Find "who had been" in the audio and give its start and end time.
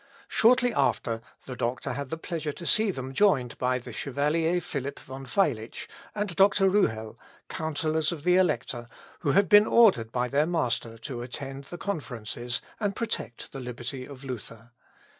9.19-9.67